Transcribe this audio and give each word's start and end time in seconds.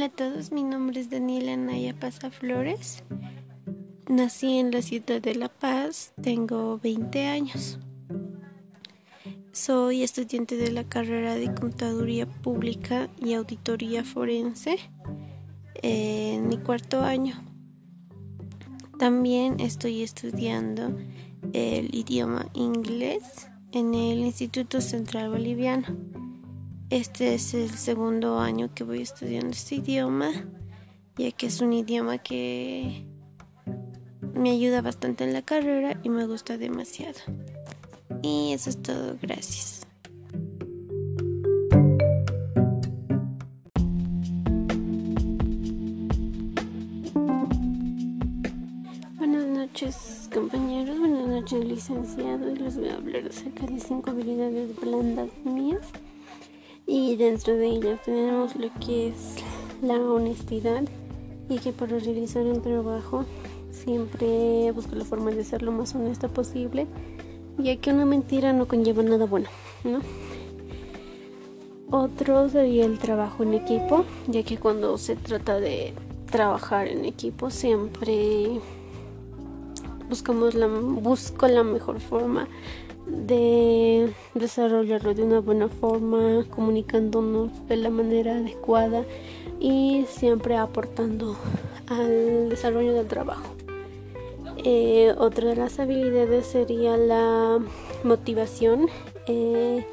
Hola 0.00 0.06
a 0.06 0.16
todos, 0.16 0.50
mi 0.50 0.62
nombre 0.62 0.98
es 0.98 1.10
Daniela 1.10 1.58
Naya 1.58 1.94
Flores. 2.30 3.04
Nací 4.08 4.56
en 4.56 4.70
la 4.70 4.80
ciudad 4.80 5.20
de 5.20 5.34
La 5.34 5.50
Paz, 5.50 6.14
tengo 6.22 6.78
20 6.78 7.26
años. 7.26 7.78
Soy 9.52 10.02
estudiante 10.02 10.56
de 10.56 10.72
la 10.72 10.84
carrera 10.84 11.34
de 11.34 11.52
Contaduría 11.52 12.24
Pública 12.24 13.10
y 13.22 13.34
Auditoría 13.34 14.02
Forense 14.02 14.78
en 15.74 16.48
mi 16.48 16.56
cuarto 16.56 17.02
año. 17.02 17.34
También 18.98 19.60
estoy 19.60 20.02
estudiando 20.02 20.96
el 21.52 21.94
idioma 21.94 22.46
inglés 22.54 23.50
en 23.72 23.92
el 23.92 24.20
Instituto 24.20 24.80
Central 24.80 25.28
Boliviano. 25.28 26.19
Este 26.90 27.34
es 27.34 27.54
el 27.54 27.70
segundo 27.70 28.40
año 28.40 28.74
que 28.74 28.82
voy 28.82 29.00
estudiando 29.00 29.50
este 29.50 29.76
idioma, 29.76 30.32
ya 31.16 31.30
que 31.30 31.46
es 31.46 31.60
un 31.60 31.72
idioma 31.72 32.18
que 32.18 33.06
me 34.34 34.50
ayuda 34.50 34.82
bastante 34.82 35.22
en 35.22 35.32
la 35.32 35.42
carrera 35.42 36.00
y 36.02 36.08
me 36.08 36.26
gusta 36.26 36.58
demasiado. 36.58 37.20
Y 38.22 38.52
eso 38.54 38.70
es 38.70 38.82
todo, 38.82 39.16
gracias. 39.22 39.86
Buenas 49.16 49.46
noches 49.46 50.28
compañeros, 50.34 50.98
buenas 50.98 51.28
noches 51.28 51.64
licenciados. 51.64 52.58
Les 52.58 52.76
voy 52.76 52.88
a 52.88 52.96
hablar 52.96 53.28
acerca 53.28 53.64
de 53.66 53.78
cinco 53.78 54.10
habilidades 54.10 54.74
blandas 54.80 55.30
mías 55.44 55.86
y 56.90 57.14
dentro 57.14 57.54
de 57.54 57.68
ellas 57.68 58.00
tenemos 58.04 58.56
lo 58.56 58.68
que 58.84 59.10
es 59.10 59.36
la 59.80 59.94
honestidad 59.94 60.82
y 61.48 61.58
que 61.58 61.72
para 61.72 61.96
realizar 62.00 62.42
un 62.42 62.62
trabajo 62.62 63.24
siempre 63.70 64.72
busco 64.72 64.96
la 64.96 65.04
forma 65.04 65.30
de 65.30 65.44
ser 65.44 65.62
lo 65.62 65.70
más 65.70 65.94
honesta 65.94 66.26
posible 66.26 66.88
ya 67.58 67.76
que 67.76 67.92
una 67.92 68.06
mentira 68.06 68.52
no 68.52 68.66
conlleva 68.66 69.04
nada 69.04 69.26
bueno 69.26 69.48
¿no? 69.84 70.00
otro 71.92 72.48
sería 72.48 72.86
el 72.86 72.98
trabajo 72.98 73.44
en 73.44 73.54
equipo 73.54 74.04
ya 74.26 74.42
que 74.42 74.58
cuando 74.58 74.98
se 74.98 75.14
trata 75.14 75.60
de 75.60 75.94
trabajar 76.28 76.88
en 76.88 77.04
equipo 77.04 77.50
siempre 77.50 78.58
buscamos 80.10 80.54
la 80.54 80.66
busco 80.66 81.46
la 81.46 81.62
mejor 81.62 82.00
forma 82.00 82.48
de 83.06 84.12
desarrollarlo 84.34 85.14
de 85.14 85.22
una 85.22 85.40
buena 85.40 85.68
forma, 85.68 86.44
comunicándonos 86.50 87.50
de 87.68 87.76
la 87.76 87.90
manera 87.90 88.36
adecuada 88.36 89.04
y 89.60 90.04
siempre 90.08 90.56
aportando 90.56 91.36
al 91.86 92.48
desarrollo 92.48 92.92
del 92.92 93.06
trabajo. 93.06 93.54
Eh, 94.64 95.14
otra 95.16 95.48
de 95.48 95.56
las 95.56 95.78
habilidades 95.78 96.46
sería 96.46 96.96
la 96.96 97.58
motivación. 98.04 98.88
Eh, 99.26 99.86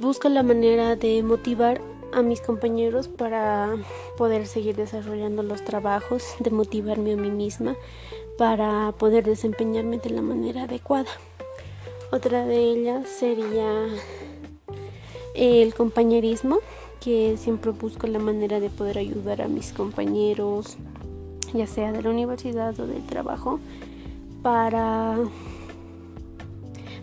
busco 0.00 0.28
la 0.28 0.42
manera 0.42 0.96
de 0.96 1.22
motivar 1.22 1.80
a 2.12 2.22
mis 2.22 2.40
compañeros 2.40 3.08
para 3.08 3.76
poder 4.16 4.46
seguir 4.46 4.76
desarrollando 4.76 5.42
los 5.42 5.64
trabajos, 5.64 6.24
de 6.40 6.50
motivarme 6.50 7.12
a 7.12 7.16
mí 7.16 7.30
misma 7.30 7.76
para 8.40 8.92
poder 8.92 9.24
desempeñarme 9.24 9.98
de 9.98 10.08
la 10.08 10.22
manera 10.22 10.62
adecuada. 10.62 11.10
Otra 12.10 12.46
de 12.46 12.56
ellas 12.56 13.06
sería 13.06 13.86
el 15.34 15.74
compañerismo, 15.74 16.60
que 17.00 17.36
siempre 17.36 17.72
busco 17.72 18.06
la 18.06 18.18
manera 18.18 18.58
de 18.58 18.70
poder 18.70 18.96
ayudar 18.96 19.42
a 19.42 19.48
mis 19.48 19.74
compañeros, 19.74 20.78
ya 21.52 21.66
sea 21.66 21.92
de 21.92 22.02
la 22.02 22.08
universidad 22.08 22.80
o 22.80 22.86
del 22.86 23.04
trabajo, 23.04 23.60
para 24.40 25.18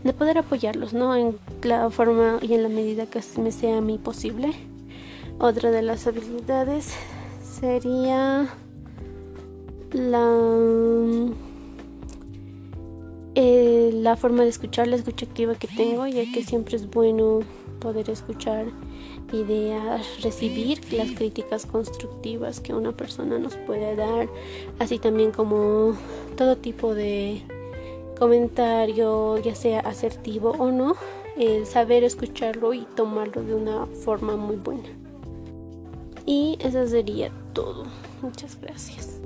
de 0.04 0.14
poder 0.14 0.40
apoyarlos, 0.40 0.94
¿no? 0.94 1.16
En 1.16 1.38
la 1.62 1.92
forma 1.92 2.40
y 2.42 2.56
en 2.56 2.64
la 2.64 2.70
medida 2.70 3.06
que 3.06 3.22
me 3.40 3.52
sea 3.52 3.78
a 3.78 3.82
mí 3.82 4.00
posible. 4.00 4.54
Otra 5.38 5.70
de 5.70 5.84
las 5.84 6.08
habilidades 6.08 6.96
sería 7.44 8.48
la 9.92 10.97
la 14.08 14.16
forma 14.16 14.44
de 14.44 14.50
escuchar, 14.50 14.88
la 14.88 14.96
escucha 14.96 15.26
activa 15.26 15.56
que 15.56 15.68
tengo, 15.68 16.08
ya 16.08 16.24
que 16.32 16.42
siempre 16.42 16.78
es 16.78 16.90
bueno 16.90 17.42
poder 17.82 18.10
escuchar 18.10 18.68
ideas, 19.34 20.24
recibir 20.24 20.80
las 20.94 21.12
críticas 21.12 21.66
constructivas 21.66 22.62
que 22.62 22.74
una 22.74 22.94
persona 22.94 23.38
nos 23.38 23.58
puede 23.58 23.98
dar, 23.98 24.30
así 24.80 24.98
también 24.98 25.32
como 25.32 25.98
todo 26.38 26.56
tipo 26.56 26.96
de 26.96 27.42
comentario, 28.18 29.38
ya 29.40 29.56
sea 29.56 29.82
asertivo 29.82 30.52
o 30.52 30.72
no, 30.72 30.96
el 31.38 31.66
saber 31.66 32.06
escucharlo 32.06 32.74
y 32.74 32.86
tomarlo 32.96 33.44
de 33.44 33.56
una 33.56 33.88
forma 33.88 34.38
muy 34.38 34.56
buena. 34.56 34.88
Y 36.26 36.58
eso 36.62 36.88
sería 36.88 37.30
todo. 37.52 37.84
Muchas 38.22 38.58
gracias. 38.62 39.20